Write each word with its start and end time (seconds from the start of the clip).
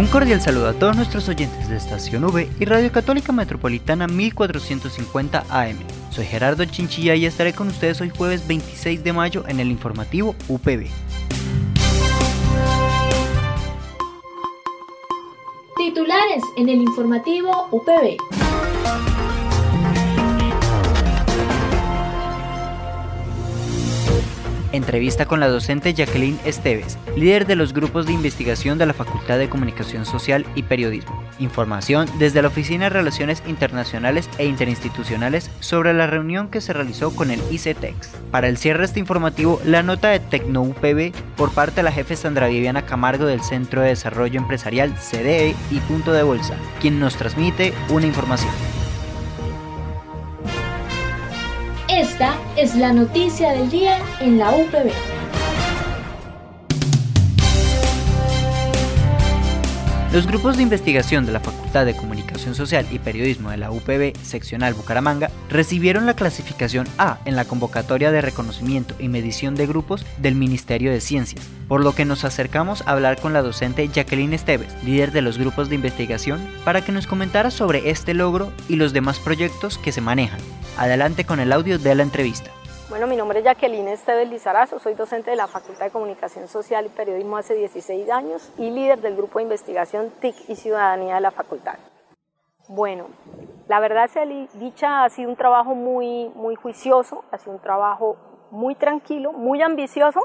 Un 0.00 0.06
cordial 0.06 0.40
saludo 0.40 0.66
a 0.66 0.72
todos 0.72 0.96
nuestros 0.96 1.28
oyentes 1.28 1.68
de 1.68 1.76
Estación 1.76 2.24
V 2.24 2.48
y 2.58 2.64
Radio 2.64 2.90
Católica 2.90 3.32
Metropolitana 3.32 4.06
1450 4.06 5.44
AM. 5.50 5.76
Soy 6.08 6.24
Gerardo 6.24 6.64
Chinchilla 6.64 7.14
y 7.16 7.26
estaré 7.26 7.52
con 7.52 7.68
ustedes 7.68 8.00
hoy 8.00 8.08
jueves 8.08 8.48
26 8.48 9.04
de 9.04 9.12
mayo 9.12 9.44
en 9.46 9.60
el 9.60 9.70
informativo 9.70 10.34
UPB. 10.48 10.86
Titulares 15.76 16.44
en 16.56 16.70
el 16.70 16.80
informativo 16.80 17.68
UPB. 17.70 18.16
Entrevista 24.72 25.26
con 25.26 25.40
la 25.40 25.48
docente 25.48 25.94
Jacqueline 25.94 26.38
Esteves, 26.44 26.96
líder 27.16 27.46
de 27.46 27.56
los 27.56 27.72
grupos 27.72 28.06
de 28.06 28.12
investigación 28.12 28.78
de 28.78 28.86
la 28.86 28.94
Facultad 28.94 29.36
de 29.38 29.48
Comunicación 29.48 30.06
Social 30.06 30.46
y 30.54 30.62
Periodismo. 30.62 31.20
Información 31.40 32.08
desde 32.18 32.40
la 32.40 32.48
Oficina 32.48 32.84
de 32.84 32.90
Relaciones 32.90 33.42
Internacionales 33.46 34.28
e 34.38 34.46
Interinstitucionales 34.46 35.50
sobre 35.58 35.92
la 35.92 36.06
reunión 36.06 36.48
que 36.48 36.60
se 36.60 36.72
realizó 36.72 37.14
con 37.14 37.30
el 37.32 37.40
ICETEX. 37.50 38.10
Para 38.30 38.48
el 38.48 38.58
cierre 38.58 38.84
este 38.84 39.00
informativo, 39.00 39.60
la 39.64 39.82
nota 39.82 40.08
de 40.10 40.20
TecnoUPB 40.20 41.12
por 41.36 41.50
parte 41.52 41.76
de 41.76 41.82
la 41.82 41.92
jefe 41.92 42.14
Sandra 42.14 42.46
Viviana 42.46 42.86
Camargo 42.86 43.26
del 43.26 43.42
Centro 43.42 43.80
de 43.80 43.88
Desarrollo 43.88 44.38
Empresarial 44.38 44.94
CDE 44.94 45.56
y 45.70 45.80
Punto 45.80 46.12
de 46.12 46.22
Bolsa, 46.22 46.54
quien 46.80 47.00
nos 47.00 47.16
transmite 47.16 47.72
una 47.88 48.06
información. 48.06 48.79
Es 52.60 52.74
la 52.74 52.92
noticia 52.92 53.52
del 53.52 53.70
día 53.70 53.98
en 54.20 54.38
la 54.38 54.50
UPB. 54.50 54.92
Los 60.12 60.26
grupos 60.26 60.58
de 60.58 60.64
investigación 60.64 61.24
de 61.24 61.32
la 61.32 61.40
Facultad 61.40 61.86
de 61.86 61.96
Comunicación 61.96 62.54
Social 62.54 62.86
y 62.90 62.98
Periodismo 62.98 63.50
de 63.50 63.56
la 63.56 63.70
UPB 63.70 64.14
Seccional 64.22 64.74
Bucaramanga 64.74 65.30
recibieron 65.48 66.04
la 66.04 66.14
clasificación 66.14 66.86
A 66.98 67.18
en 67.24 67.34
la 67.34 67.46
convocatoria 67.46 68.10
de 68.10 68.20
reconocimiento 68.20 68.94
y 68.98 69.08
medición 69.08 69.54
de 69.54 69.66
grupos 69.66 70.04
del 70.18 70.34
Ministerio 70.34 70.90
de 70.90 71.00
Ciencias, 71.00 71.48
por 71.66 71.82
lo 71.82 71.94
que 71.94 72.04
nos 72.04 72.24
acercamos 72.24 72.82
a 72.82 72.90
hablar 72.90 73.18
con 73.18 73.32
la 73.32 73.40
docente 73.40 73.88
Jacqueline 73.88 74.34
Esteves, 74.34 74.76
líder 74.84 75.12
de 75.12 75.22
los 75.22 75.38
grupos 75.38 75.70
de 75.70 75.76
investigación, 75.76 76.46
para 76.64 76.84
que 76.84 76.92
nos 76.92 77.06
comentara 77.06 77.50
sobre 77.50 77.88
este 77.88 78.12
logro 78.12 78.52
y 78.68 78.76
los 78.76 78.92
demás 78.92 79.18
proyectos 79.18 79.78
que 79.78 79.92
se 79.92 80.02
manejan. 80.02 80.40
Adelante 80.80 81.26
con 81.26 81.40
el 81.40 81.52
audio 81.52 81.78
de 81.78 81.94
la 81.94 82.02
entrevista. 82.02 82.50
Bueno, 82.88 83.06
mi 83.06 83.14
nombre 83.14 83.40
es 83.40 83.44
Jacqueline 83.44 83.88
Esteves 83.88 84.30
Lizarazo, 84.30 84.78
soy 84.78 84.94
docente 84.94 85.28
de 85.28 85.36
la 85.36 85.46
Facultad 85.46 85.84
de 85.84 85.90
Comunicación 85.90 86.48
Social 86.48 86.86
y 86.86 86.88
Periodismo 86.88 87.36
hace 87.36 87.54
16 87.54 88.08
años 88.08 88.50
y 88.56 88.70
líder 88.70 89.02
del 89.02 89.14
grupo 89.14 89.40
de 89.40 89.42
investigación 89.42 90.10
TIC 90.22 90.48
y 90.48 90.56
Ciudadanía 90.56 91.16
de 91.16 91.20
la 91.20 91.32
Facultad. 91.32 91.74
Bueno, 92.66 93.08
la 93.68 93.78
verdad 93.78 94.08
sea 94.08 94.24
dicha 94.54 95.04
ha 95.04 95.10
sido 95.10 95.28
un 95.28 95.36
trabajo 95.36 95.74
muy, 95.74 96.30
muy 96.34 96.54
juicioso, 96.54 97.26
ha 97.30 97.36
sido 97.36 97.52
un 97.52 97.60
trabajo 97.60 98.16
muy 98.50 98.74
tranquilo, 98.74 99.34
muy 99.34 99.60
ambicioso, 99.60 100.22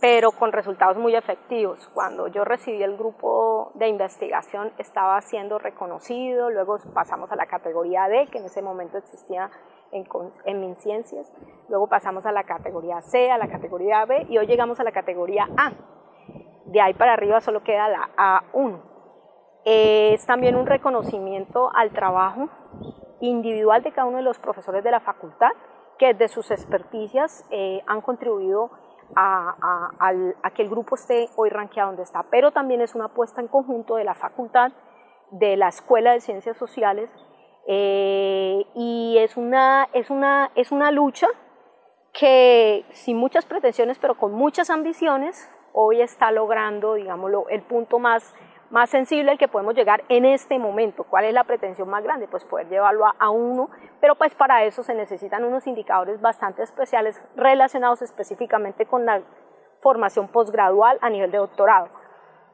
pero 0.00 0.30
con 0.32 0.52
resultados 0.52 0.96
muy 0.96 1.14
efectivos. 1.16 1.88
Cuando 1.92 2.28
yo 2.28 2.44
recibí 2.44 2.82
el 2.82 2.96
grupo 2.96 3.72
de 3.74 3.88
investigación 3.88 4.72
estaba 4.78 5.20
siendo 5.22 5.58
reconocido, 5.58 6.50
luego 6.50 6.78
pasamos 6.94 7.30
a 7.32 7.36
la 7.36 7.46
categoría 7.46 8.08
D, 8.08 8.28
que 8.30 8.38
en 8.38 8.44
ese 8.44 8.62
momento 8.62 8.98
existía 8.98 9.50
en, 9.90 10.06
en 10.44 10.60
MinCiencias, 10.60 11.32
luego 11.68 11.88
pasamos 11.88 12.26
a 12.26 12.32
la 12.32 12.44
categoría 12.44 13.00
C, 13.02 13.30
a 13.30 13.38
la 13.38 13.48
categoría 13.48 14.04
B 14.04 14.26
y 14.28 14.38
hoy 14.38 14.46
llegamos 14.46 14.78
a 14.78 14.84
la 14.84 14.92
categoría 14.92 15.48
A. 15.56 15.72
De 16.66 16.80
ahí 16.80 16.94
para 16.94 17.14
arriba 17.14 17.40
solo 17.40 17.62
queda 17.62 17.88
la 17.88 18.10
A1. 18.16 18.82
Es 19.64 20.24
también 20.26 20.54
un 20.54 20.66
reconocimiento 20.66 21.70
al 21.74 21.90
trabajo 21.92 22.48
individual 23.20 23.82
de 23.82 23.92
cada 23.92 24.06
uno 24.06 24.18
de 24.18 24.22
los 24.22 24.38
profesores 24.38 24.84
de 24.84 24.90
la 24.90 25.00
facultad 25.00 25.50
que 25.98 26.14
desde 26.14 26.28
sus 26.28 26.50
experticias 26.50 27.44
eh, 27.50 27.82
han 27.86 28.00
contribuido 28.02 28.70
a, 29.16 29.90
a, 30.42 30.50
que 30.50 30.62
el 30.62 30.68
grupo 30.68 30.94
esté 30.94 31.28
hoy 31.36 31.50
rankeado 31.50 31.88
donde 31.88 32.02
está, 32.02 32.24
pero 32.30 32.52
también 32.52 32.80
es 32.80 32.94
una 32.94 33.06
apuesta 33.06 33.40
en 33.40 33.48
conjunto 33.48 33.96
de 33.96 34.04
la 34.04 34.14
facultad, 34.14 34.72
de 35.30 35.56
la 35.56 35.68
Escuela 35.68 36.12
de 36.12 36.20
Ciencias 36.20 36.56
Sociales 36.56 37.10
eh, 37.66 38.64
y 38.74 39.18
es 39.18 39.36
una, 39.36 39.88
es, 39.92 40.08
una, 40.08 40.50
es 40.54 40.72
una 40.72 40.90
lucha 40.90 41.26
que 42.12 42.86
sin 42.90 43.18
muchas 43.18 43.44
pretensiones, 43.44 43.98
pero 43.98 44.16
con 44.16 44.32
muchas 44.32 44.70
ambiciones, 44.70 45.50
hoy 45.74 46.00
está 46.00 46.32
logrando, 46.32 46.94
digámoslo, 46.94 47.48
el 47.50 47.62
punto 47.62 47.98
más, 47.98 48.34
más 48.70 48.90
sensible 48.90 49.30
al 49.30 49.38
que 49.38 49.48
podemos 49.48 49.74
llegar 49.74 50.04
en 50.08 50.24
este 50.24 50.58
momento. 50.58 51.04
¿Cuál 51.04 51.24
es 51.24 51.32
la 51.32 51.44
pretensión 51.44 51.88
más 51.88 52.04
grande? 52.04 52.28
Pues 52.28 52.44
poder 52.44 52.68
llevarlo 52.68 53.06
a, 53.06 53.30
uno, 53.30 53.70
pero 54.00 54.14
pues 54.14 54.34
para 54.34 54.64
eso 54.64 54.82
se 54.82 54.94
necesitan 54.94 55.44
unos 55.44 55.66
indicadores 55.66 56.20
bastante 56.20 56.62
especiales 56.62 57.20
relacionados 57.36 58.02
específicamente 58.02 58.86
con 58.86 59.06
la 59.06 59.22
formación 59.80 60.28
posgradual 60.28 60.98
a 61.00 61.10
nivel 61.10 61.30
de 61.30 61.38
doctorado. 61.38 61.88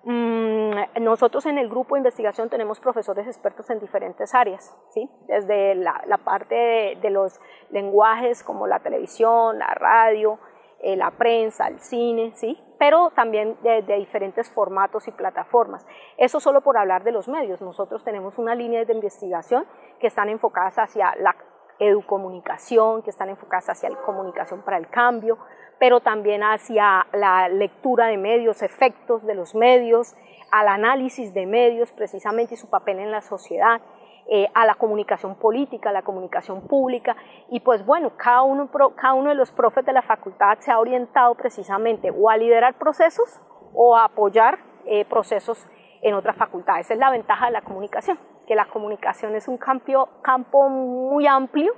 Mm, 0.06 0.74
nosotros 1.00 1.46
en 1.46 1.56
el 1.56 1.70
grupo 1.70 1.94
de 1.94 2.00
investigación 2.00 2.50
tenemos 2.50 2.78
profesores 2.78 3.26
expertos 3.26 3.70
en 3.70 3.80
diferentes 3.80 4.34
áreas, 4.34 4.76
¿sí? 4.90 5.08
desde 5.26 5.74
la, 5.74 6.18
parte 6.22 6.98
de, 7.00 7.10
los 7.10 7.40
lenguajes 7.70 8.44
como 8.44 8.66
la 8.66 8.80
televisión, 8.80 9.58
la 9.58 9.72
radio, 9.74 10.38
eh, 10.86 10.96
la 10.96 11.12
prensa, 11.12 11.66
el 11.66 11.80
cine, 11.80 12.32
¿sí? 12.34 12.62
pero 12.78 13.10
también 13.16 13.56
de, 13.62 13.80
diferentes 13.96 14.50
formatos 14.50 15.08
y 15.08 15.12
plataformas. 15.12 15.86
Eso 16.18 16.40
solo 16.40 16.60
por 16.60 16.76
hablar 16.76 17.04
de 17.04 17.10
los 17.10 17.26
medios. 17.26 17.62
Nosotros 17.62 18.04
tenemos 18.04 18.36
una 18.36 18.54
línea 18.54 18.84
de 18.84 18.92
investigación 18.92 19.64
que 19.98 20.08
están 20.08 20.28
enfocadas 20.28 20.78
hacia 20.78 21.14
la 21.16 21.34
educomunicación, 21.78 23.00
que 23.00 23.08
están 23.08 23.30
enfocadas 23.30 23.70
hacia 23.70 23.88
la 23.88 23.96
comunicación 24.02 24.60
para 24.60 24.76
el 24.76 24.90
cambio, 24.90 25.38
pero 25.78 26.00
también 26.00 26.42
hacia 26.42 27.06
la 27.14 27.48
lectura 27.48 28.08
de 28.08 28.18
medios, 28.18 28.60
efectos 28.62 29.24
de 29.24 29.34
los 29.34 29.54
medios, 29.54 30.14
al 30.50 30.68
análisis 30.68 31.32
de 31.32 31.46
medios 31.46 31.92
precisamente 31.92 32.54
y 32.54 32.56
su 32.58 32.68
papel 32.68 32.98
en 32.98 33.10
la 33.10 33.22
sociedad, 33.22 33.80
eh, 34.26 34.48
a 34.54 34.64
la 34.64 34.74
comunicación 34.76 35.34
política, 35.34 35.90
a 35.90 35.92
la 35.92 36.02
comunicación 36.02 36.66
pública 36.66 37.14
y 37.50 37.60
pues 37.60 37.84
bueno, 37.84 38.12
cada 38.16 38.42
uno, 38.42 38.70
cada 38.96 39.14
uno 39.14 39.28
de 39.28 39.34
los 39.34 39.50
profes 39.50 39.84
de 39.84 39.92
la 39.92 40.00
facultad 40.02 40.58
se 40.60 40.72
ha 40.72 40.78
orientado 40.78 41.34
precisamente 41.34 42.10
o 42.10 42.30
a 42.30 42.36
liderar 42.36 42.78
procesos 42.78 43.42
o 43.74 43.96
a 43.96 44.04
apoyar 44.04 44.58
eh, 44.86 45.04
procesos 45.04 45.68
en 46.00 46.14
otras 46.14 46.36
facultades. 46.36 46.86
Esa 46.86 46.94
es 46.94 47.00
la 47.00 47.10
ventaja 47.10 47.46
de 47.46 47.52
la 47.52 47.62
comunicación, 47.62 48.18
que 48.46 48.54
la 48.54 48.66
comunicación 48.66 49.34
es 49.34 49.46
un 49.46 49.58
campo, 49.58 50.08
campo 50.22 50.68
muy 50.68 51.26
amplio 51.26 51.74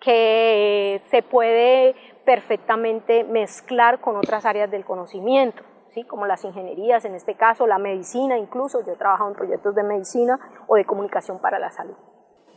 que 0.00 1.00
se 1.06 1.22
puede 1.22 1.94
perfectamente 2.24 3.24
mezclar 3.24 4.00
con 4.00 4.16
otras 4.16 4.44
áreas 4.44 4.70
del 4.70 4.84
conocimiento, 4.84 5.62
como 6.06 6.26
las 6.26 6.44
ingenierías, 6.44 7.04
en 7.04 7.14
este 7.14 7.34
caso 7.34 7.66
la 7.66 7.78
medicina 7.78 8.38
incluso, 8.38 8.84
yo 8.84 8.92
he 8.92 8.96
trabajado 8.96 9.30
en 9.30 9.36
proyectos 9.36 9.74
de 9.74 9.82
medicina 9.82 10.38
o 10.66 10.76
de 10.76 10.84
comunicación 10.84 11.40
para 11.40 11.58
la 11.58 11.70
salud. 11.70 11.94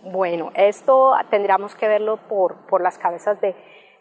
Bueno, 0.03 0.51
esto 0.55 1.13
tendríamos 1.29 1.75
que 1.75 1.87
verlo 1.87 2.17
por, 2.27 2.65
por 2.67 2.81
las 2.81 2.97
cabezas 2.97 3.39
de, 3.39 3.55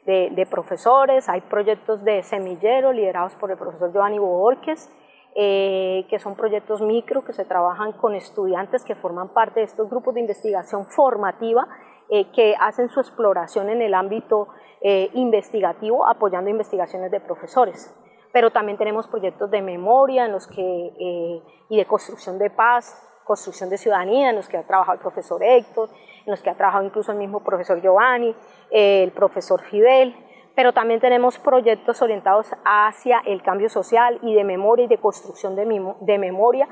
de, 0.07 0.47
profesores, 0.51 1.29
hay 1.29 1.43
proyectos 1.43 2.03
de 2.05 2.23
semillero 2.23 2.93
liderados 2.93 3.35
por 3.35 3.51
el 3.51 3.59
profesor 3.59 3.93
Giovanni 3.93 4.19
Borges, 4.19 4.91
eh, 5.35 6.07
que 6.09 6.19
son 6.19 6.35
proyectos 6.35 6.81
micro 6.81 7.25
que 7.25 7.33
se 7.33 7.45
trabajan 7.45 7.93
con 7.93 8.15
estudiantes 8.15 8.83
que 8.83 8.97
forman 8.97 9.29
parte 9.29 9.61
de 9.61 9.67
estos 9.67 9.89
grupos 9.89 10.15
de 10.15 10.21
investigación 10.21 10.87
formativa 10.87 11.69
eh, 12.09 12.33
que 12.33 12.57
hacen 12.59 12.89
su 12.89 12.99
exploración 12.99 13.71
en 13.71 13.83
el 13.83 13.95
ámbito 13.95 14.49
eh, 14.81 15.11
investigativo 15.15 16.09
apoyando 16.09 16.51
investigaciones 16.51 17.13
de 17.13 17.21
profesores. 17.21 17.95
Pero 18.33 18.51
también 18.51 18.79
tenemos 18.79 19.07
proyectos 19.09 19.51
de 19.51 19.63
memoria 19.63 20.27
en 20.27 20.33
los 20.33 20.47
que, 20.47 20.93
eh, 20.99 21.43
y 21.69 21.77
de 21.77 21.85
construcción 21.87 22.39
de 22.39 22.51
paz, 22.51 23.07
construcción 23.25 23.71
de 23.71 23.79
ciudadanía, 23.79 24.31
en 24.31 24.37
los 24.37 24.49
que 24.49 24.57
ha 24.57 24.67
trabajado 24.67 24.95
el 24.95 25.01
profesor 25.01 25.43
Héctor, 25.43 25.89
en 26.25 26.31
los 26.31 26.43
que 26.43 26.51
ha 26.51 26.55
trabajado 26.55 26.85
incluso 26.85 27.13
el 27.13 27.19
mismo 27.19 27.43
profesor 27.45 27.81
Giovanni, 27.81 28.35
el 28.71 29.13
profesor 29.13 29.63
Fidel, 29.63 30.15
pero 30.55 30.73
también 30.73 31.01
tenemos 31.01 31.39
proyectos 31.39 32.03
orientados 32.03 32.49
hacia 32.65 33.21
el 33.25 33.43
cambio 33.43 33.69
social 33.69 34.19
y 34.23 34.35
de 34.35 34.45
memoria 34.45 34.85
y 34.85 34.89
de 34.89 34.99
construcción 34.99 35.55
de, 35.55 35.95
de 36.01 36.19
memoria 36.19 36.69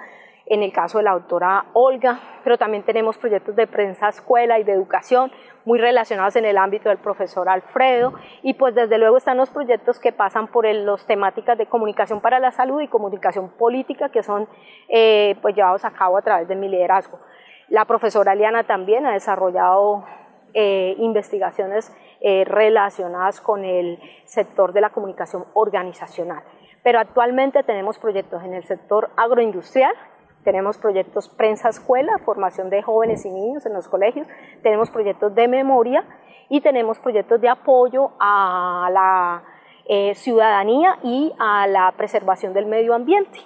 en 0.50 0.62
el 0.62 0.72
caso 0.72 0.98
de 0.98 1.04
la 1.04 1.12
doctora 1.12 1.66
Olga, 1.74 2.20
pero 2.42 2.56
también 2.56 2.82
tenemos 2.82 3.18
proyectos 3.18 3.54
de 3.56 3.66
prensa 3.66 4.08
escuela 4.08 4.58
y 4.58 4.64
de 4.64 4.72
educación 4.72 5.30
muy 5.64 5.78
relacionados 5.78 6.36
en 6.36 6.46
el 6.46 6.56
ámbito 6.56 6.88
del 6.88 6.98
profesor 6.98 7.48
Alfredo 7.48 8.14
y 8.42 8.54
pues 8.54 8.74
desde 8.74 8.96
luego 8.98 9.18
están 9.18 9.36
los 9.36 9.50
proyectos 9.50 9.98
que 9.98 10.12
pasan 10.12 10.48
por 10.48 10.64
las 10.64 11.06
temáticas 11.06 11.58
de 11.58 11.66
comunicación 11.66 12.20
para 12.20 12.38
la 12.38 12.50
salud 12.50 12.80
y 12.80 12.88
comunicación 12.88 13.50
política 13.50 14.08
que 14.08 14.22
son 14.22 14.48
eh, 14.88 15.36
pues 15.42 15.54
llevados 15.54 15.84
a 15.84 15.90
cabo 15.90 16.16
a 16.16 16.22
través 16.22 16.48
de 16.48 16.56
mi 16.56 16.68
liderazgo. 16.68 17.18
La 17.68 17.84
profesora 17.84 18.34
Liana 18.34 18.64
también 18.64 19.04
ha 19.04 19.12
desarrollado 19.12 20.06
eh, 20.54 20.94
investigaciones 20.98 21.94
eh, 22.20 22.44
relacionadas 22.46 23.40
con 23.40 23.64
el 23.64 24.00
sector 24.24 24.72
de 24.72 24.80
la 24.80 24.90
comunicación 24.90 25.44
organizacional. 25.52 26.42
Pero 26.82 26.98
actualmente 26.98 27.62
tenemos 27.62 27.98
proyectos 27.98 28.42
en 28.42 28.54
el 28.54 28.64
sector 28.64 29.10
agroindustrial, 29.16 29.94
tenemos 30.48 30.78
proyectos 30.78 31.28
prensa 31.28 31.68
escuela, 31.68 32.16
formación 32.24 32.70
de 32.70 32.80
jóvenes 32.80 33.26
y 33.26 33.30
niños 33.30 33.66
en 33.66 33.74
los 33.74 33.86
colegios, 33.86 34.26
tenemos 34.62 34.88
proyectos 34.88 35.34
de 35.34 35.46
memoria 35.46 36.06
y 36.48 36.62
tenemos 36.62 36.98
proyectos 37.00 37.38
de 37.42 37.50
apoyo 37.50 38.12
a 38.18 38.88
la 38.90 39.44
eh, 39.84 40.14
ciudadanía 40.14 41.00
y 41.02 41.34
a 41.38 41.66
la 41.66 41.92
preservación 41.98 42.54
del 42.54 42.64
medio 42.64 42.94
ambiente 42.94 43.40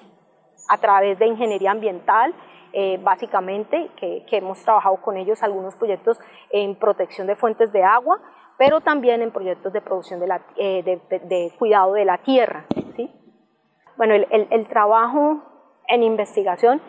a 0.68 0.78
través 0.78 1.18
de 1.18 1.26
ingeniería 1.26 1.72
ambiental, 1.72 2.32
eh, 2.72 3.00
básicamente, 3.02 3.90
que, 3.96 4.24
hemos 4.30 4.62
trabajado 4.62 5.02
con 5.02 5.16
ellos 5.16 5.42
algunos 5.42 5.74
proyectos 5.74 6.20
en 6.50 6.76
protección 6.76 7.26
de 7.26 7.34
fuentes 7.34 7.72
de 7.72 7.82
agua, 7.82 8.20
pero 8.58 8.80
también 8.80 9.22
en 9.22 9.32
proyectos 9.32 9.72
de 9.72 9.80
producción 9.80 10.20
de, 10.20 10.40
eh, 10.56 11.52
cuidado 11.58 11.94
de 11.94 12.04
la 12.04 12.18
tierra. 12.18 12.64
¿sí? 12.94 13.10
Bueno, 13.96 14.14
el 14.14 14.68
trabajo 14.68 15.51
en 15.92 16.02
investigación 16.02 16.80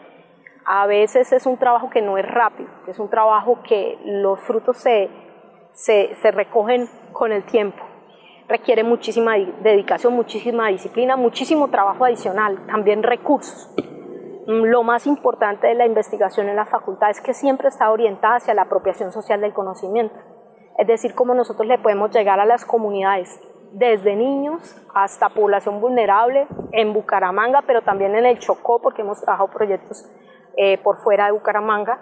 a 0.65 0.87
veces 0.87 1.31
es 1.33 1.45
un 1.45 1.57
trabajo 1.57 1.89
que 1.89 2.01
no 2.01 2.17
es 2.17 2.25
rápido, 2.25 2.69
es 2.87 2.97
un 2.97 3.09
trabajo 3.09 3.59
que 3.67 3.99
los 4.05 4.39
frutos 4.39 4.77
se, 4.77 5.09
se, 5.73 6.31
recogen 6.31 6.87
con 7.11 7.33
el 7.33 7.43
tiempo. 7.43 7.83
Requiere 8.47 8.83
muchísima 8.83 9.35
dedicación, 9.61 10.13
muchísima 10.13 10.69
disciplina, 10.69 11.17
muchísimo 11.17 11.69
trabajo 11.69 12.05
adicional, 12.05 12.65
también 12.67 13.03
recursos. 13.03 13.73
Lo 14.47 14.83
más 14.83 15.05
importante 15.05 15.67
de 15.67 15.75
la 15.75 15.85
investigación 15.85 16.47
en 16.47 16.55
la 16.55 16.65
facultad 16.65 17.09
es 17.09 17.21
que 17.21 17.33
siempre 17.33 17.67
está 17.67 17.91
orientada 17.91 18.35
hacia 18.35 18.53
la 18.53 18.63
apropiación 18.63 19.11
social 19.11 19.41
del 19.41 19.53
conocimiento. 19.53 20.15
Es 20.77 20.87
decir, 20.87 21.13
cómo 21.13 21.33
nosotros 21.33 21.67
le 21.67 21.77
podemos 21.77 22.11
llegar 22.11 22.39
a 22.39 22.45
las 22.45 22.65
comunidades 22.65 23.39
desde 23.73 24.15
niños 24.15 24.75
hasta 24.93 25.29
población 25.29 25.81
vulnerable 25.81 26.47
en 26.71 26.93
Bucaramanga, 26.93 27.63
pero 27.65 27.81
también 27.81 28.15
en 28.15 28.25
el 28.25 28.37
Chocó, 28.39 28.79
porque 28.79 29.01
hemos 29.01 29.19
trabajado 29.19 29.49
proyectos 29.49 30.05
eh, 30.55 30.77
por 30.77 30.97
fuera 30.97 31.25
de 31.25 31.31
Bucaramanga, 31.31 31.99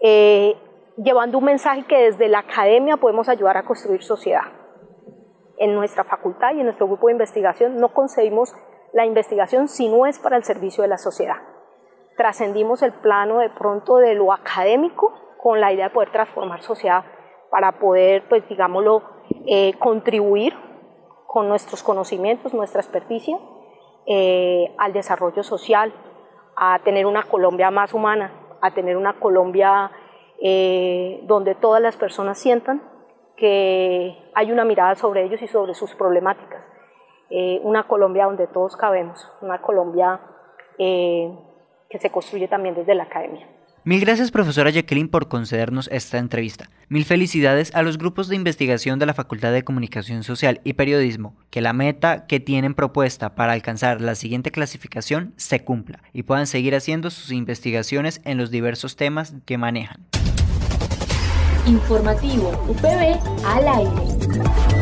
eh, 0.00 0.56
llevando 0.96 1.38
un 1.38 1.44
mensaje 1.44 1.84
que 1.84 1.96
desde 1.96 2.28
la 2.28 2.40
academia 2.40 2.96
podemos 2.96 3.28
ayudar 3.28 3.56
a 3.56 3.64
construir 3.64 4.04
sociedad. 4.04 4.44
En 5.58 5.74
nuestra 5.74 6.04
facultad 6.04 6.54
y 6.54 6.60
en 6.60 6.66
nuestro 6.66 6.86
grupo 6.86 7.08
de 7.08 7.14
investigación 7.14 7.80
no 7.80 7.92
concebimos 7.92 8.54
la 8.92 9.04
investigación 9.04 9.66
si 9.66 9.88
no 9.88 10.06
es 10.06 10.20
para 10.20 10.36
el 10.36 10.44
servicio 10.44 10.82
de 10.82 10.88
la 10.88 10.98
sociedad. 10.98 11.38
Trascendimos 12.16 12.82
el 12.82 12.92
plano 12.92 13.38
de 13.38 13.50
pronto 13.50 13.96
de 13.96 14.14
lo 14.14 14.32
académico 14.32 15.12
con 15.42 15.60
la 15.60 15.72
idea 15.72 15.88
de 15.88 15.94
poder 15.94 16.12
transformar 16.12 16.62
sociedad 16.62 17.04
para 17.50 17.80
poder, 17.80 18.28
pues 18.28 18.48
digámoslo, 18.48 19.02
eh, 19.46 19.74
contribuir 19.80 20.54
con 21.34 21.48
nuestros 21.48 21.82
conocimientos, 21.82 22.54
nuestra 22.54 22.80
experticia, 22.80 23.36
al 24.78 24.92
desarrollo 24.92 25.42
social, 25.42 25.92
a 26.54 26.78
tener 26.84 27.06
una 27.06 27.24
Colombia 27.24 27.72
más 27.72 27.92
humana, 27.92 28.30
a 28.60 28.70
tener 28.70 28.96
una 28.96 29.14
Colombia 29.14 29.90
eh, 30.40 31.20
donde 31.24 31.54
todas 31.54 31.82
las 31.82 31.96
personas 31.96 32.38
sientan 32.38 32.82
que 33.36 34.16
hay 34.34 34.52
una 34.52 34.64
mirada 34.64 34.94
sobre 34.94 35.24
ellos 35.24 35.42
y 35.42 35.48
sobre 35.48 35.74
sus 35.74 35.94
problemáticas. 35.94 36.62
Eh, 37.30 37.60
una 37.64 37.88
Colombia 37.88 38.26
donde 38.26 38.46
todos 38.46 38.76
cabemos, 38.76 39.28
una 39.40 39.60
Colombia 39.60 40.20
eh, 40.78 41.36
que 41.90 41.98
se 41.98 42.10
construye 42.10 42.46
también 42.46 42.74
desde 42.74 42.94
la 42.94 43.04
academia. 43.04 43.48
Mil 43.86 44.00
gracias 44.00 44.30
profesora 44.30 44.70
Jacqueline 44.70 45.10
por 45.10 45.28
concedernos 45.28 45.90
esta 45.92 46.16
entrevista. 46.16 46.70
Mil 46.88 47.04
felicidades 47.04 47.70
a 47.74 47.82
los 47.82 47.98
grupos 47.98 48.28
de 48.28 48.36
investigación 48.36 48.98
de 48.98 49.04
la 49.04 49.12
Facultad 49.12 49.52
de 49.52 49.62
Comunicación 49.62 50.22
Social 50.22 50.62
y 50.64 50.72
Periodismo, 50.72 51.36
que 51.50 51.60
la 51.60 51.74
meta 51.74 52.26
que 52.26 52.40
tienen 52.40 52.72
propuesta 52.72 53.34
para 53.34 53.52
alcanzar 53.52 54.00
la 54.00 54.14
siguiente 54.14 54.50
clasificación 54.50 55.34
se 55.36 55.64
cumpla 55.64 56.02
y 56.14 56.22
puedan 56.22 56.46
seguir 56.46 56.74
haciendo 56.74 57.10
sus 57.10 57.30
investigaciones 57.30 58.22
en 58.24 58.38
los 58.38 58.50
diversos 58.50 58.96
temas 58.96 59.34
que 59.44 59.58
manejan. 59.58 60.06
Informativo 61.66 62.52
UPB 62.66 63.20
al 63.44 63.68
aire. 63.68 64.73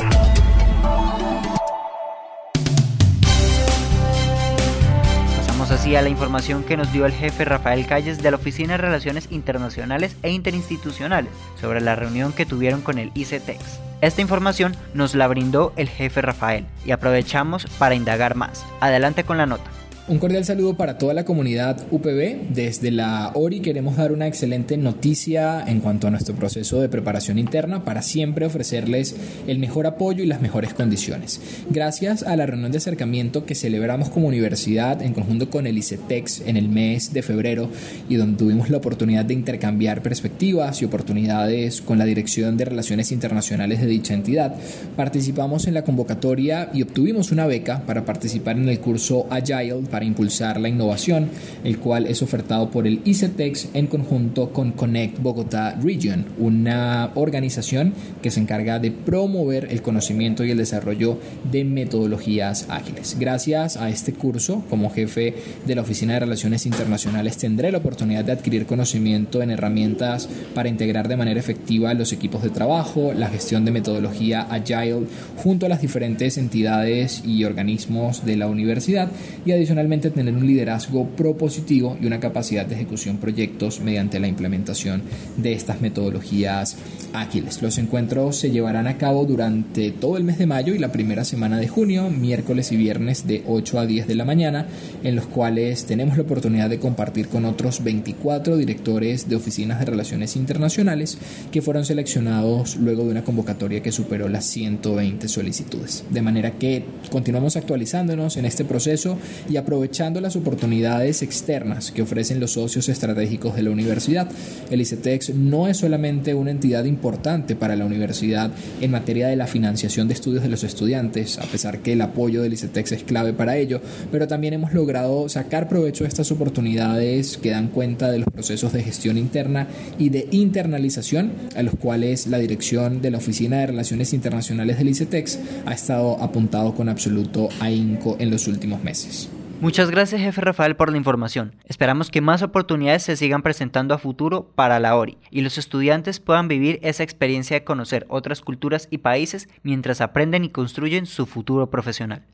Así 5.70 5.97
a 5.97 6.03
la 6.03 6.09
información 6.09 6.64
que 6.64 6.76
nos 6.76 6.93
dio 6.93 7.06
el 7.06 7.12
jefe 7.12 7.44
Rafael 7.44 7.87
Calles 7.87 8.23
de 8.23 8.31
la 8.31 8.37
Oficina 8.37 8.73
de 8.73 8.79
Relaciones 8.79 9.29
Internacionales 9.31 10.17
e 10.23 10.31
Interinstitucionales 10.31 11.31
sobre 11.61 11.81
la 11.81 11.94
reunión 11.94 12.32
que 12.32 12.47
tuvieron 12.47 12.81
con 12.81 12.99
el 12.99 13.12
ICETEX. 13.14 13.62
Esta 14.00 14.20
información 14.20 14.75
nos 14.94 15.14
la 15.14 15.29
brindó 15.29 15.73
el 15.76 15.88
jefe 15.88 16.20
Rafael 16.20 16.67
y 16.85 16.91
aprovechamos 16.91 17.67
para 17.79 17.94
indagar 17.94 18.35
más. 18.35 18.64
Adelante 18.81 19.25
con 19.25 19.38
la 19.38 19.47
nota. 19.47 19.70
Un 20.08 20.19
cordial 20.19 20.44
saludo 20.44 20.76
para 20.76 20.99
toda 20.99 21.14
la 21.14 21.25
comunidad 21.25 21.87
UPB. 21.93 22.52
Desde 22.52 22.90
la 22.90 23.31
ORI 23.34 23.60
queremos 23.60 23.96
dar 23.96 24.10
una 24.10 24.26
excelente 24.26 24.76
noticia 24.76 25.62
en 25.64 25.78
cuanto 25.78 26.08
a 26.08 26.10
nuestro 26.10 26.34
proceso 26.34 26.81
de 26.81 26.88
preparación 26.88 27.38
interna 27.38 27.84
para 27.84 28.02
siempre 28.02 28.44
ofrecerles 28.44 29.14
el 29.46 29.60
mejor 29.60 29.87
apoyo 29.87 30.25
y 30.25 30.26
las 30.26 30.40
mejores 30.40 30.75
condiciones. 30.75 31.40
Gracias 31.70 32.25
a 32.25 32.34
la 32.34 32.46
reunión 32.46 32.72
de 32.72 32.78
acercamiento 32.78 33.46
que 33.46 33.54
celebramos 33.54 34.10
como 34.10 34.26
universidad 34.26 35.00
en 35.02 35.14
conjunto 35.14 35.50
con 35.50 35.69
el 35.69 35.78
ICETEX 35.78 36.40
en 36.46 36.56
el 36.56 36.69
mes 36.69 37.12
de 37.12 37.22
febrero 37.22 37.70
y 38.08 38.16
donde 38.16 38.38
tuvimos 38.38 38.70
la 38.70 38.78
oportunidad 38.78 39.25
de 39.25 39.34
intercambiar 39.34 40.02
perspectivas 40.02 40.82
y 40.82 40.84
oportunidades 40.84 41.81
con 41.81 41.98
la 41.98 42.06
Dirección 42.06 42.56
de 42.56 42.64
Relaciones 42.64 43.12
Internacionales 43.12 43.81
de 43.81 43.87
dicha 43.87 44.14
entidad, 44.14 44.56
participamos 44.96 45.69
en 45.69 45.75
la 45.75 45.84
convocatoria 45.84 46.70
y 46.75 46.82
obtuvimos 46.82 47.31
una 47.31 47.46
beca 47.46 47.82
para 47.87 48.05
participar 48.05 48.56
en 48.56 48.69
el 48.69 48.81
curso 48.81 49.28
Agile 49.31 49.92
para 49.93 50.05
impulsar 50.05 50.59
la 50.59 50.69
innovación, 50.69 51.29
el 51.62 51.79
cual 51.79 52.06
es 52.09 52.23
ofertado 52.23 52.71
por 52.71 52.89
el 52.89 53.00
ICETEX 53.05 53.69
en 53.75 53.87
conjunto 53.87 54.53
con 54.53 54.72
Connect 54.72 55.20
Bogotá 55.20 55.79
Region, 55.81 56.25
una 56.39 57.11
organización 57.15 57.93
que 58.22 58.32
se 58.32 58.41
encarga 58.41 58.81
de 58.81 58.91
promover 58.91 59.69
el 59.70 59.82
conocimiento 59.82 60.44
y 60.44 60.51
el 60.51 60.58
desarrollo 60.58 61.19
de 61.51 61.65
metodologías 61.65 62.67
ágiles. 62.70 63.17
Gracias 63.20 63.77
a 63.77 63.91
este 63.91 64.15
curso, 64.15 64.65
como 64.70 64.91
jefe 64.91 65.34
de 65.67 65.75
la 65.75 65.82
Oficina 65.82 66.15
de 66.15 66.20
Relaciones 66.20 66.65
Internacionales, 66.65 67.37
tendré 67.37 67.70
la 67.70 67.79
oportunidad 67.79 68.25
de 68.25 68.32
adquirir 68.32 68.67
conocimiento 68.67 69.43
en 69.43 69.51
herramientas 69.51 70.29
para 70.55 70.70
integrar 70.70 71.06
de 71.06 71.17
manera 71.17 71.39
efectiva 71.39 71.93
los 71.93 72.13
equipos 72.13 72.43
de 72.43 72.51
trabajo, 72.51 73.13
la 73.13 73.29
gestión 73.29 73.67
de 73.67 73.72
metodología 73.72 74.43
agile 74.43 75.06
junto 75.37 75.67
a 75.67 75.69
las 75.69 75.82
diferentes 75.82 76.39
entidades 76.39 77.22
y 77.27 77.44
organismos 77.44 78.25
de 78.25 78.37
la 78.37 78.46
universidad 78.46 79.11
y 79.44 79.53
adicionalmente 79.53 79.81
tener 79.89 80.34
un 80.34 80.46
liderazgo 80.46 81.06
propositivo 81.08 81.98
y 82.01 82.06
una 82.06 82.20
capacidad 82.20 82.65
de 82.65 82.74
ejecución 82.77 83.19
proyectos 83.19 83.81
mediante 83.81 84.20
la 84.20 84.29
implementación 84.29 85.03
de 85.36 85.53
estas 85.53 85.81
metodologías 85.81 86.77
ágiles. 87.12 87.60
Los 87.60 87.79
encuentros 87.79 88.36
se 88.36 88.51
llevarán 88.51 88.86
a 88.86 88.96
cabo 88.96 89.27
durante 89.27 89.91
todo 89.91 90.17
el 90.17 90.24
mes 90.24 90.39
de 90.39 90.46
mayo 90.46 90.74
y 90.74 90.79
la 90.79 90.93
primera 90.93 91.24
semana 91.24 91.58
de 91.58 91.69
junio, 91.69 92.08
miércoles 92.10 92.72
y 92.72 92.77
viernes 92.77 93.27
de 93.27 93.43
8 93.46 93.81
a 93.81 93.86
10 93.86 94.06
de 94.06 94.15
la 94.15 94.24
mañana, 94.24 94.67
en 95.03 95.17
los 95.17 95.27
cuales 95.27 95.84
tenemos 95.84 96.17
la 96.17 96.22
oportunidad 96.22 96.70
de 96.70 96.79
compartir 96.79 97.29
con 97.29 97.44
otros 97.44 97.82
24 97.84 98.56
directores 98.56 99.29
de 99.29 99.36
oficinas 99.36 99.79
de 99.79 99.86
relaciones 99.86 100.36
internacionales 100.36 101.19
que 101.51 101.60
fueron 101.60 101.84
seleccionados 101.84 102.77
luego 102.77 103.05
de 103.05 103.10
una 103.10 103.24
convocatoria 103.24 103.82
que 103.82 103.93
superó 103.93 104.29
las 104.29 104.46
120 104.46 105.29
solicitudes. 105.29 106.05
De 106.08 106.22
manera 106.22 106.53
que 106.53 106.84
continuamos 107.10 107.56
actualizándonos 107.56 108.36
en 108.36 108.46
este 108.46 108.65
proceso 108.65 109.19
y 109.51 109.56
aprovechando 109.56 109.71
las 110.20 110.36
oportunidades 110.36 111.22
externas 111.22 111.91
que 111.93 112.02
ofrecen 112.02 112.41
los 112.41 112.52
socios 112.52 112.88
estratégicos 112.88 113.56
de 113.56 113.62
la 113.62 113.70
universidad. 113.70 114.29
El 114.70 114.81
ICETEX 114.81 115.34
no 115.34 115.67
es 115.67 115.79
solamente 115.79 116.34
una 116.34 116.50
entidad 116.50 116.84
importante 116.84 117.56
para 117.56 117.74
la 117.74 117.86
universidad 117.86 118.50
en 118.81 118.91
materia 118.91 119.29
de 119.29 119.36
la 119.36 119.46
financiación 119.46 120.08
de 120.08 120.14
estudios 120.14 120.43
de 120.43 120.50
los 120.50 120.62
estudiantes, 120.62 121.38
a 121.38 121.44
pesar 121.44 121.79
que 121.79 121.94
el 121.94 122.02
apoyo 122.02 122.43
del 122.43 122.52
ICETEX 122.52 122.93
es 122.93 123.02
clave 123.02 123.32
para 123.32 123.56
ello, 123.56 123.81
pero 124.10 124.29
también 124.29 124.52
hemos 124.55 124.74
logrado 124.74 125.29
sacar 125.29 125.69
provecho 125.69 126.05
de 126.05 126.08
estas 126.08 126.31
oportunidades 126.31 127.38
que 127.38 127.50
dan 127.50 127.69
cuenta 127.69 128.10
de 128.10 128.19
los 128.19 128.29
procesos 128.29 128.72
de 128.72 128.82
gestión 128.82 129.17
interna 129.17 129.69
y 129.98 130.10
de 130.10 130.29
internalización 130.32 131.32
a 131.56 131.62
los 131.62 131.74
cuales 131.76 132.26
la 132.26 132.38
dirección 132.38 133.00
de 133.00 133.10
la 133.10 133.19
Oficina 133.19 133.58
de 133.58 133.69
Relaciones 133.69 134.12
Internacionales 134.12 134.79
del 134.79 134.88
ICETEX 134.88 135.38
ha 135.64 135.72
estado 135.72 136.22
apuntado 136.22 136.74
con 136.74 136.88
absoluto 136.88 137.48
ahínco 137.60 138.17
en 138.19 138.31
los 138.31 138.46
últimos 138.46 138.84
meses. 138.84 139.29
Muchas 139.62 139.92
gracias, 139.92 140.20
jefe 140.20 140.40
Rafael, 140.40 140.74
por 140.74 140.90
la 140.90 140.96
información. 140.96 141.54
Esperamos 141.66 142.10
que 142.10 142.20
más 142.20 142.42
oportunidades 142.42 143.04
se 143.04 143.16
sigan 143.16 143.42
presentando 143.42 143.94
a 143.94 143.98
futuro 143.98 144.50
para 144.56 144.81
la 144.81 144.96
ORI 144.96 145.19
y 145.31 145.42
los 145.42 145.56
estudiantes 145.56 146.19
puedan 146.19 146.48
vivir 146.48 146.81
esa 146.82 147.04
experiencia 147.04 147.54
de 147.54 147.62
conocer 147.62 148.04
otras 148.08 148.40
culturas 148.40 148.88
y 148.90 148.98
países 148.98 149.48
mientras 149.62 150.00
aprenden 150.00 150.44
y 150.44 150.48
construyen 150.48 151.06
su 151.06 151.26
futuro 151.26 151.70
profesional. 151.70 152.24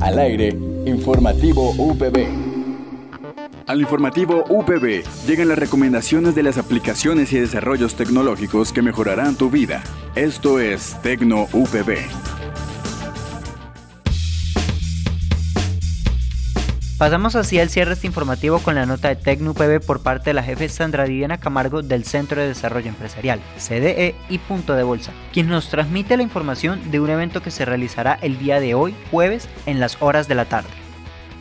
Al 0.00 0.18
aire, 0.18 0.48
informativo 0.84 1.70
UPB. 1.78 2.26
Al 3.68 3.80
informativo 3.80 4.44
UPB 4.48 5.04
llegan 5.24 5.50
las 5.50 5.60
recomendaciones 5.60 6.34
de 6.34 6.42
las 6.42 6.58
aplicaciones 6.58 7.32
y 7.32 7.38
desarrollos 7.38 7.94
tecnológicos 7.94 8.72
que 8.72 8.82
mejorarán 8.82 9.36
tu 9.36 9.50
vida. 9.50 9.84
Esto 10.16 10.58
es 10.58 11.00
Tecno 11.00 11.46
UPB. 11.52 12.31
Pasamos 17.02 17.34
así 17.34 17.58
al 17.58 17.68
cierre 17.68 17.94
este 17.94 18.06
informativo 18.06 18.60
con 18.60 18.76
la 18.76 18.86
nota 18.86 19.08
de 19.08 19.16
TecnoUPB 19.16 19.84
por 19.84 20.04
parte 20.04 20.30
de 20.30 20.34
la 20.34 20.44
jefe 20.44 20.68
Sandra 20.68 21.04
Viviana 21.04 21.36
Camargo 21.36 21.82
del 21.82 22.04
Centro 22.04 22.40
de 22.40 22.46
Desarrollo 22.46 22.86
Empresarial, 22.86 23.40
CDE 23.58 24.14
y 24.28 24.38
Punto 24.38 24.74
de 24.74 24.84
Bolsa, 24.84 25.10
quien 25.32 25.48
nos 25.48 25.68
transmite 25.68 26.16
la 26.16 26.22
información 26.22 26.92
de 26.92 27.00
un 27.00 27.10
evento 27.10 27.42
que 27.42 27.50
se 27.50 27.64
realizará 27.64 28.16
el 28.22 28.38
día 28.38 28.60
de 28.60 28.76
hoy, 28.76 28.94
jueves, 29.10 29.48
en 29.66 29.80
las 29.80 30.00
horas 30.00 30.28
de 30.28 30.36
la 30.36 30.44
tarde. 30.44 30.68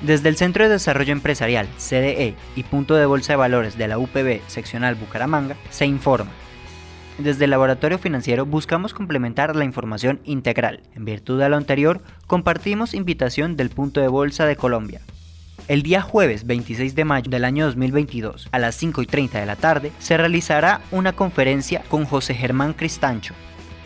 Desde 0.02 0.30
el 0.30 0.36
Centro 0.36 0.64
de 0.64 0.72
Desarrollo 0.72 1.12
Empresarial, 1.12 1.68
CDE 1.78 2.34
y 2.56 2.64
Punto 2.64 2.96
de 2.96 3.06
Bolsa 3.06 3.34
de 3.34 3.38
Valores 3.38 3.78
de 3.78 3.88
la 3.88 4.00
UPB 4.00 4.42
seccional 4.48 4.96
Bucaramanga, 4.96 5.58
se 5.70 5.86
informa. 5.86 6.32
Desde 7.20 7.44
el 7.44 7.52
laboratorio 7.52 8.00
financiero 8.00 8.48
buscamos 8.48 8.96
complementar 8.96 9.56
la 9.56 9.66
información 9.66 10.22
integral. 10.24 10.82
En 10.96 11.06
virtud 11.06 11.40
de 11.40 11.50
lo 11.50 11.58
anterior, 11.58 12.02
compartimos 12.26 12.96
invitación 12.96 13.58
del 13.58 13.70
Punto 13.70 14.02
de 14.02 14.08
Bolsa 14.08 14.48
de 14.48 14.56
Colombia, 14.56 15.02
el 15.68 15.84
día 15.84 16.02
jueves 16.02 16.46
26 16.46 16.96
de 16.96 17.06
mayo 17.06 17.30
del 17.30 17.46
año 17.46 17.66
2022 17.66 18.50
a 18.52 18.60
las 18.60 18.76
5 18.76 19.02
y 19.02 19.06
30 19.06 19.40
de 19.40 19.46
la 19.46 19.56
tarde 19.56 19.92
se 20.00 20.18
realizará 20.18 20.82
una 20.92 21.14
conferencia 21.14 21.84
con 21.88 22.06
José 22.06 22.34
Germán 22.34 22.74
Cristancho. 22.74 23.34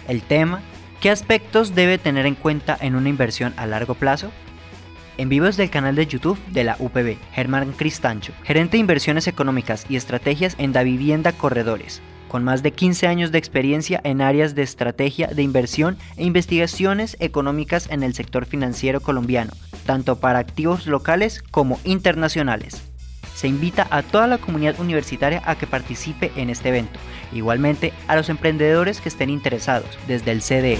El 0.07 0.21
tema, 0.21 0.61
¿qué 1.01 1.09
aspectos 1.09 1.75
debe 1.75 1.97
tener 1.97 2.25
en 2.25 2.35
cuenta 2.35 2.77
en 2.79 2.95
una 2.95 3.09
inversión 3.09 3.53
a 3.57 3.65
largo 3.65 3.95
plazo? 3.95 4.31
En 5.17 5.29
vivos 5.29 5.55
del 5.57 5.69
canal 5.69 5.95
de 5.95 6.07
YouTube 6.07 6.39
de 6.47 6.63
la 6.63 6.75
UPB, 6.79 7.17
Germán 7.33 7.71
Cristancho, 7.71 8.33
gerente 8.43 8.77
de 8.77 8.81
inversiones 8.81 9.27
económicas 9.27 9.85
y 9.87 9.95
estrategias 9.95 10.55
en 10.57 10.73
Da 10.73 10.83
Vivienda 10.83 11.31
Corredores, 11.31 12.01
con 12.35 12.43
más 12.43 12.63
de 12.63 12.71
15 12.71 13.07
años 13.07 13.31
de 13.31 13.37
experiencia 13.37 14.01
en 14.03 14.19
áreas 14.19 14.55
de 14.55 14.61
estrategia 14.61 15.27
de 15.27 15.41
inversión 15.41 15.97
e 16.17 16.25
investigaciones 16.25 17.15
económicas 17.21 17.87
en 17.89 18.03
el 18.03 18.13
sector 18.13 18.45
financiero 18.45 18.99
colombiano, 18.99 19.53
tanto 19.85 20.17
para 20.17 20.39
activos 20.39 20.85
locales 20.85 21.41
como 21.49 21.79
internacionales. 21.85 22.81
Se 23.37 23.47
invita 23.47 23.87
a 23.89 24.03
toda 24.03 24.27
la 24.27 24.37
comunidad 24.37 24.77
universitaria 24.81 25.41
a 25.45 25.55
que 25.55 25.65
participe 25.65 26.33
en 26.35 26.49
este 26.49 26.67
evento, 26.67 26.99
igualmente 27.31 27.93
a 28.09 28.17
los 28.17 28.27
emprendedores 28.27 28.99
que 28.99 29.07
estén 29.07 29.29
interesados 29.29 29.87
desde 30.05 30.31
el 30.31 30.41
CDE. 30.41 30.79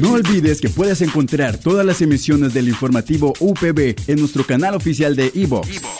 No 0.00 0.12
olvides 0.12 0.60
que 0.62 0.70
puedes 0.70 1.02
encontrar 1.02 1.58
todas 1.58 1.84
las 1.84 2.00
emisiones 2.00 2.54
del 2.54 2.68
informativo 2.68 3.34
UPB 3.40 3.94
en 4.06 4.20
nuestro 4.20 4.44
canal 4.44 4.74
oficial 4.74 5.16
de 5.16 5.30
iVox, 5.34 5.68